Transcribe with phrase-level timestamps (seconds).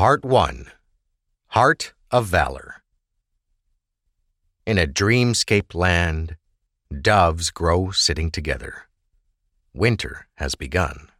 [0.00, 0.72] Part 1
[1.48, 2.82] Heart of Valor
[4.64, 6.38] In a dreamscape land,
[7.02, 8.88] doves grow sitting together.
[9.74, 11.10] Winter has begun.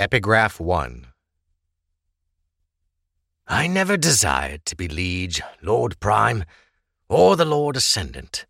[0.00, 1.06] Epigraph 1
[3.46, 6.42] I never desired to be liege, Lord Prime,
[7.08, 8.46] or the Lord Ascendant.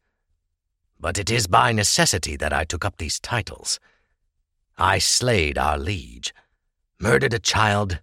[0.99, 3.79] But it is by necessity that I took up these titles.
[4.79, 6.33] I slayed our liege
[7.01, 8.01] murdered a child,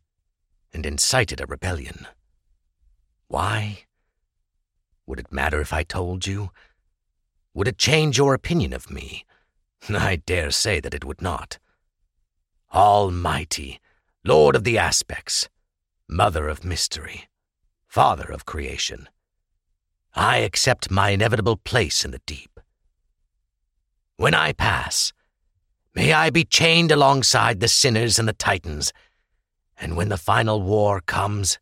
[0.73, 2.07] and incited a rebellion.
[3.27, 3.85] Why?
[5.05, 6.49] Would it matter if I told you?
[7.53, 9.23] Would it change your opinion of me?
[9.89, 11.59] I dare say that it would not.
[12.73, 13.79] Almighty,
[14.25, 15.47] Lord of the aspects,
[16.09, 17.29] Mother of mystery,
[17.87, 19.07] Father of creation,
[20.15, 22.59] I accept my inevitable place in the deep.
[24.15, 25.13] When I pass,
[25.97, 28.93] May I be chained alongside the sinners and the titans,
[29.81, 31.57] and when the final war comes,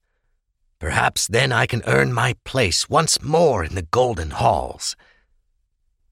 [0.77, 4.98] perhaps then I can earn my place once more in the golden halls.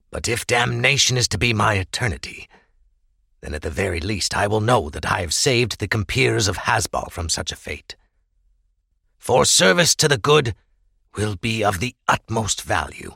[0.09, 2.47] But if damnation is to be my eternity,
[3.41, 6.59] then at the very least I will know that I have saved the compeers of
[6.59, 7.97] Hasbal from such a fate.
[9.17, 10.55] For service to the good
[11.17, 13.15] will be of the utmost value,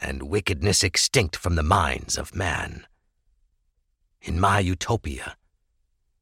[0.00, 2.84] and wickedness extinct from the minds of man
[4.22, 5.36] in my utopia,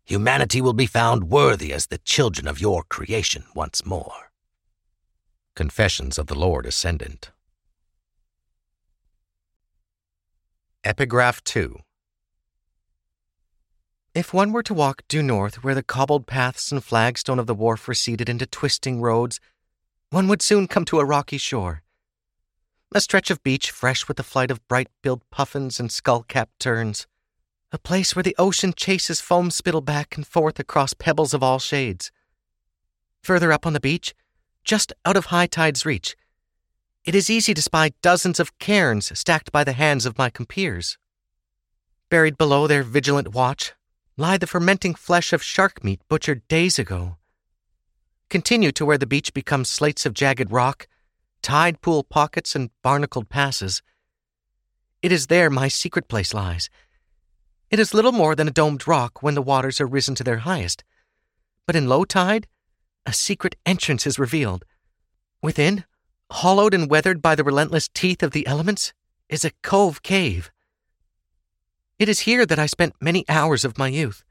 [0.04, 4.32] humanity will be found worthy as the children of your creation once more.
[5.54, 7.30] Confessions of the Lord Ascendant.
[10.82, 11.76] Epigraph 2
[14.14, 17.54] If one were to walk due north where the cobbled paths and flagstone of the
[17.54, 19.40] wharf receded into twisting roads,
[20.08, 21.82] one would soon come to a rocky shore.
[22.94, 26.58] A stretch of beach fresh with the flight of bright billed puffins and skull capped
[26.58, 27.06] terns
[27.72, 31.58] a place where the ocean chases foam spittle back and forth across pebbles of all
[31.58, 32.10] shades.
[33.22, 34.14] Further up on the beach,
[34.64, 36.16] just out of high tide's reach,
[37.04, 40.98] it is easy to spy dozens of cairns stacked by the hands of my compeers.
[42.10, 43.72] Buried below their vigilant watch
[44.16, 47.16] lie the fermenting flesh of shark meat butchered days ago.
[48.28, 50.86] Continue to where the beach becomes slates of jagged rock,
[51.40, 53.80] tide pool pockets, and barnacled passes.
[55.00, 56.68] It is there my secret place lies
[57.70, 60.38] it is little more than a domed rock when the waters are risen to their
[60.38, 60.82] highest.
[61.66, 62.48] But in low tide,
[63.06, 64.64] a secret entrance is revealed.
[65.40, 65.84] Within,
[66.30, 68.92] hollowed and weathered by the relentless teeth of the elements,
[69.28, 70.50] is a cove cave.
[71.98, 74.24] It is here that I spent many hours of my youth.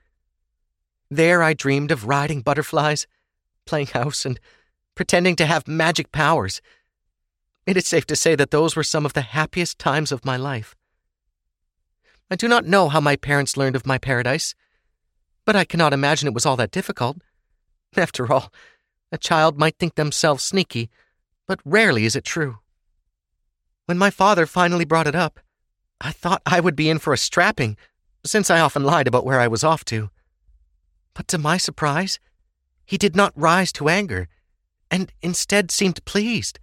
[1.09, 3.07] There I dreamed of riding butterflies,
[3.65, 4.39] playing house, and
[4.95, 6.61] pretending to have magic powers.
[7.65, 10.35] It is safe to say that those were some of the happiest times of my
[10.35, 10.75] life.
[12.31, 14.53] I do not know how my parents learned of my paradise,
[15.45, 17.17] but I cannot imagine it was all that difficult.
[17.97, 18.53] After all,
[19.11, 20.89] a child might think themselves sneaky,
[21.47, 22.59] but rarely is it true.
[23.85, 25.39] When my father finally brought it up,
[25.99, 27.75] I thought I would be in for a strapping,
[28.23, 30.11] since I often lied about where I was off to.
[31.15, 32.19] But to my surprise,
[32.85, 34.27] he did not rise to anger,
[34.91, 36.59] and instead seemed pleased.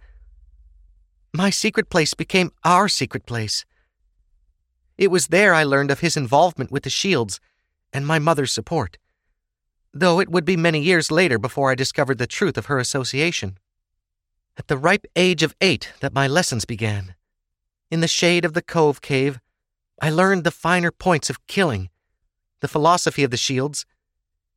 [1.33, 3.65] My secret place became our secret place.
[4.97, 7.39] It was there I learned of his involvement with the Shields
[7.93, 8.97] and my mother's support,
[9.93, 13.57] though it would be many years later before I discovered the truth of her association.
[14.57, 17.15] At the ripe age of eight that my lessons began.
[17.91, 19.39] In the shade of the cove cave,
[20.01, 21.89] I learned the finer points of killing,
[22.59, 23.85] the philosophy of the Shields,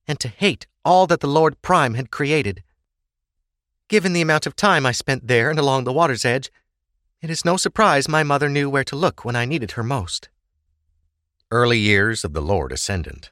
[0.08, 2.62] and to hate all that the Lord Prime had created.
[3.88, 6.50] Given the amount of time I spent there and along the water's edge,
[7.22, 10.28] it is no surprise my mother knew where to look when I needed her most.
[11.50, 13.30] Early Years of the Lord Ascendant.